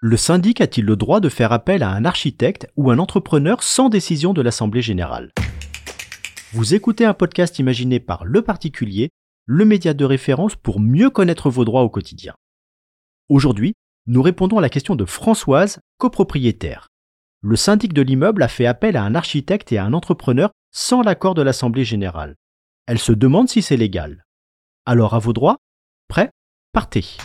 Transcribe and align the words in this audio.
Le 0.00 0.16
syndic 0.16 0.60
a-t-il 0.60 0.86
le 0.86 0.94
droit 0.94 1.18
de 1.18 1.28
faire 1.28 1.52
appel 1.52 1.82
à 1.82 1.90
un 1.90 2.04
architecte 2.04 2.68
ou 2.76 2.90
un 2.90 2.98
entrepreneur 2.98 3.62
sans 3.62 3.88
décision 3.88 4.32
de 4.32 4.42
l'Assemblée 4.42 4.80
générale? 4.80 5.32
Vous 6.52 6.74
écoutez 6.74 7.04
un 7.04 7.14
podcast 7.14 7.58
imaginé 7.58 7.98
par 7.98 8.24
Le 8.24 8.40
Particulier, 8.42 9.10
le 9.44 9.64
média 9.64 9.94
de 9.94 10.04
référence 10.04 10.54
pour 10.54 10.78
mieux 10.78 11.10
connaître 11.10 11.50
vos 11.50 11.64
droits 11.64 11.82
au 11.82 11.90
quotidien. 11.90 12.34
Aujourd'hui, 13.28 13.74
nous 14.06 14.22
répondons 14.22 14.58
à 14.58 14.62
la 14.62 14.70
question 14.70 14.94
de 14.94 15.04
Françoise, 15.04 15.80
copropriétaire. 15.98 16.86
Le 17.42 17.56
syndic 17.56 17.92
de 17.92 18.02
l'immeuble 18.02 18.42
a 18.42 18.48
fait 18.48 18.66
appel 18.66 18.96
à 18.96 19.02
un 19.02 19.14
architecte 19.14 19.72
et 19.72 19.78
à 19.78 19.84
un 19.84 19.92
entrepreneur 19.92 20.50
sans 20.72 21.02
l'accord 21.02 21.34
de 21.34 21.42
l'Assemblée 21.42 21.84
générale. 21.84 22.36
Elle 22.88 22.98
se 22.98 23.12
demande 23.12 23.50
si 23.50 23.60
c'est 23.60 23.76
légal. 23.76 24.24
Alors 24.86 25.12
à 25.12 25.18
vos 25.18 25.34
droits 25.34 25.58
Prêt 26.08 26.30
Partez. 26.72 27.18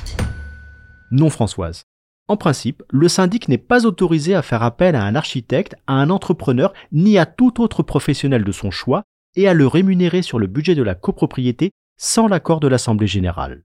Non 1.09 1.29
Françoise. 1.29 1.83
En 2.27 2.35
principe, 2.35 2.83
le 2.89 3.07
syndic 3.07 3.47
n'est 3.47 3.57
pas 3.57 3.85
autorisé 3.85 4.35
à 4.35 4.41
faire 4.41 4.61
appel 4.61 4.93
à 4.93 5.05
un 5.05 5.15
architecte, 5.15 5.75
à 5.87 5.93
un 5.93 6.09
entrepreneur, 6.09 6.73
ni 6.91 7.17
à 7.17 7.25
tout 7.25 7.61
autre 7.61 7.81
professionnel 7.81 8.43
de 8.43 8.51
son 8.51 8.71
choix, 8.71 9.03
et 9.37 9.47
à 9.47 9.53
le 9.53 9.65
rémunérer 9.65 10.21
sur 10.21 10.37
le 10.37 10.47
budget 10.47 10.75
de 10.75 10.83
la 10.83 10.95
copropriété 10.95 11.71
sans 11.97 12.27
l'accord 12.27 12.59
de 12.59 12.67
l'Assemblée 12.67 13.07
générale. 13.07 13.63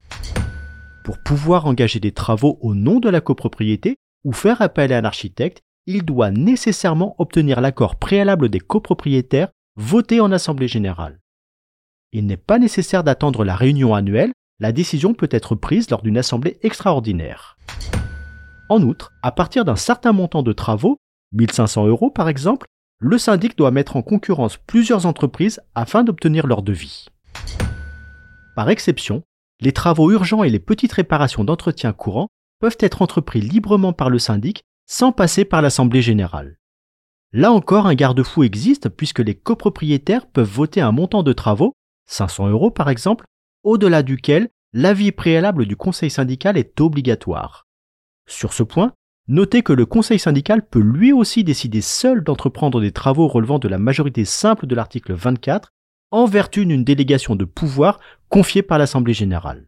Pour 1.03 1.17
pouvoir 1.21 1.65
engager 1.65 1.99
des 1.99 2.13
travaux 2.13 2.59
au 2.61 2.75
nom 2.75 3.01
de 3.01 3.09
la 3.09 3.19
copropriété 3.19 3.97
ou 4.23 4.31
faire 4.31 4.61
appel 4.61 4.93
à 4.93 4.99
un 4.99 5.03
architecte, 5.03 5.63
il 5.85 6.05
doit 6.05 6.31
nécessairement 6.31 7.15
obtenir 7.17 7.59
l'accord 7.59 7.97
préalable 7.97 8.47
des 8.47 8.61
copropriétaires 8.61 9.49
voté 9.75 10.21
en 10.21 10.31
Assemblée 10.31 10.69
générale. 10.69 11.19
Il 12.11 12.25
n'est 12.25 12.37
pas 12.37 12.57
nécessaire 12.57 13.03
d'attendre 13.03 13.43
la 13.43 13.55
réunion 13.55 13.93
annuelle, 13.93 14.33
la 14.59 14.71
décision 14.71 15.13
peut 15.13 15.29
être 15.31 15.53
prise 15.53 15.89
lors 15.91 16.01
d'une 16.01 16.17
assemblée 16.17 16.57
extraordinaire. 16.63 17.57
En 18.67 18.81
outre, 18.81 19.11
à 19.21 19.31
partir 19.31 19.63
d'un 19.63 19.75
certain 19.75 20.11
montant 20.11 20.41
de 20.41 20.51
travaux, 20.51 20.97
1500 21.33 21.85
euros 21.87 22.09
par 22.09 22.27
exemple, 22.27 22.67
le 22.99 23.17
syndic 23.17 23.57
doit 23.57 23.71
mettre 23.71 23.95
en 23.95 24.01
concurrence 24.01 24.57
plusieurs 24.57 25.05
entreprises 25.05 25.61
afin 25.75 26.03
d'obtenir 26.03 26.47
leur 26.47 26.63
devis. 26.63 27.07
Par 28.55 28.69
exception, 28.69 29.23
les 29.61 29.71
travaux 29.71 30.11
urgents 30.11 30.43
et 30.43 30.49
les 30.49 30.59
petites 30.59 30.93
réparations 30.93 31.43
d'entretien 31.43 31.93
courant 31.93 32.27
peuvent 32.59 32.77
être 32.79 33.01
entrepris 33.01 33.39
librement 33.39 33.93
par 33.93 34.09
le 34.09 34.19
syndic 34.19 34.63
sans 34.87 35.11
passer 35.11 35.45
par 35.45 35.61
l'Assemblée 35.61 36.01
générale. 36.01 36.57
Là 37.31 37.51
encore, 37.51 37.85
un 37.85 37.93
garde-fou 37.93 38.43
existe 38.43 38.89
puisque 38.89 39.19
les 39.19 39.35
copropriétaires 39.35 40.25
peuvent 40.25 40.49
voter 40.49 40.81
un 40.81 40.91
montant 40.91 41.21
de 41.21 41.31
travaux, 41.31 41.73
500 42.09 42.49
euros 42.49 42.71
par 42.71 42.89
exemple, 42.89 43.25
au-delà 43.63 44.03
duquel 44.03 44.49
l'avis 44.73 45.11
préalable 45.11 45.65
du 45.65 45.75
conseil 45.75 46.09
syndical 46.09 46.57
est 46.57 46.79
obligatoire. 46.81 47.67
Sur 48.27 48.53
ce 48.53 48.63
point, 48.63 48.93
notez 49.27 49.63
que 49.63 49.73
le 49.73 49.85
conseil 49.85 50.19
syndical 50.19 50.67
peut 50.67 50.79
lui 50.79 51.13
aussi 51.13 51.43
décider 51.43 51.81
seul 51.81 52.23
d'entreprendre 52.23 52.81
des 52.81 52.91
travaux 52.91 53.27
relevant 53.27 53.59
de 53.59 53.67
la 53.67 53.79
majorité 53.79 54.25
simple 54.25 54.67
de 54.67 54.75
l'article 54.75 55.13
24 55.13 55.71
en 56.11 56.25
vertu 56.25 56.65
d'une 56.65 56.83
délégation 56.83 57.35
de 57.35 57.45
pouvoir 57.45 57.99
confiée 58.29 58.63
par 58.63 58.77
l'Assemblée 58.77 59.13
générale. 59.13 59.67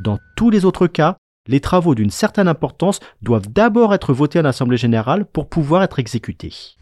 Dans 0.00 0.18
tous 0.36 0.50
les 0.50 0.64
autres 0.64 0.86
cas, 0.86 1.16
les 1.46 1.60
travaux 1.60 1.94
d'une 1.94 2.10
certaine 2.10 2.48
importance 2.48 3.00
doivent 3.22 3.48
d'abord 3.48 3.94
être 3.94 4.12
votés 4.12 4.40
en 4.40 4.44
Assemblée 4.44 4.76
générale 4.76 5.26
pour 5.26 5.48
pouvoir 5.48 5.82
être 5.82 5.98
exécutés. 5.98 6.76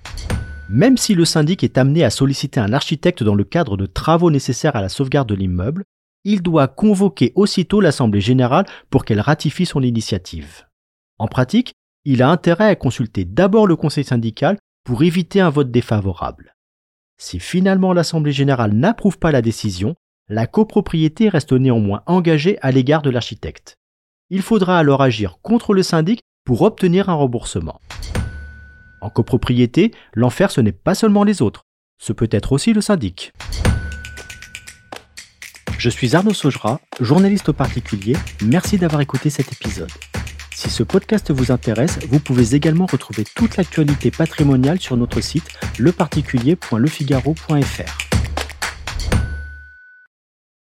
Même 0.68 0.96
si 0.96 1.14
le 1.14 1.24
syndic 1.24 1.64
est 1.64 1.78
amené 1.78 2.04
à 2.04 2.10
solliciter 2.10 2.60
un 2.60 2.72
architecte 2.72 3.22
dans 3.22 3.34
le 3.34 3.44
cadre 3.44 3.76
de 3.76 3.86
travaux 3.86 4.30
nécessaires 4.30 4.76
à 4.76 4.80
la 4.80 4.88
sauvegarde 4.88 5.28
de 5.28 5.34
l'immeuble, 5.34 5.84
il 6.24 6.42
doit 6.42 6.68
convoquer 6.68 7.32
aussitôt 7.34 7.80
l'Assemblée 7.80 8.20
générale 8.20 8.66
pour 8.90 9.04
qu'elle 9.04 9.20
ratifie 9.20 9.66
son 9.66 9.82
initiative. 9.82 10.66
En 11.18 11.26
pratique, 11.26 11.72
il 12.04 12.22
a 12.22 12.30
intérêt 12.30 12.68
à 12.68 12.76
consulter 12.76 13.24
d'abord 13.24 13.66
le 13.66 13.76
conseil 13.76 14.04
syndical 14.04 14.58
pour 14.84 15.02
éviter 15.02 15.40
un 15.40 15.50
vote 15.50 15.70
défavorable. 15.70 16.54
Si 17.18 17.38
finalement 17.38 17.92
l'Assemblée 17.92 18.32
générale 18.32 18.72
n'approuve 18.72 19.18
pas 19.18 19.30
la 19.30 19.42
décision, 19.42 19.94
la 20.28 20.46
copropriété 20.46 21.28
reste 21.28 21.52
néanmoins 21.52 22.02
engagée 22.06 22.58
à 22.62 22.72
l'égard 22.72 23.02
de 23.02 23.10
l'architecte. 23.10 23.76
Il 24.30 24.42
faudra 24.42 24.78
alors 24.78 25.02
agir 25.02 25.38
contre 25.42 25.74
le 25.74 25.82
syndic 25.82 26.20
pour 26.44 26.62
obtenir 26.62 27.10
un 27.10 27.14
remboursement. 27.14 27.80
En 29.02 29.10
copropriété, 29.10 29.92
l'enfer 30.14 30.50
ce 30.50 30.62
n'est 30.62 30.72
pas 30.72 30.94
seulement 30.94 31.24
les 31.24 31.42
autres, 31.42 31.66
ce 31.98 32.12
peut 32.12 32.28
être 32.30 32.52
aussi 32.52 32.72
le 32.72 32.80
syndic. 32.80 33.32
Je 35.76 35.90
suis 35.90 36.14
Arnaud 36.14 36.32
Saugera, 36.32 36.80
journaliste 37.00 37.48
au 37.48 37.52
particulier. 37.52 38.14
Merci 38.44 38.78
d'avoir 38.78 39.00
écouté 39.00 39.28
cet 39.28 39.52
épisode. 39.52 39.90
Si 40.54 40.70
ce 40.70 40.84
podcast 40.84 41.32
vous 41.32 41.50
intéresse, 41.50 41.98
vous 42.08 42.20
pouvez 42.20 42.54
également 42.54 42.86
retrouver 42.86 43.24
toute 43.34 43.56
l'actualité 43.56 44.12
patrimoniale 44.12 44.80
sur 44.80 44.96
notre 44.96 45.20
site 45.20 45.48
leparticulier.lefigaro.fr. 45.80 48.01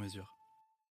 mesure. 0.00 0.39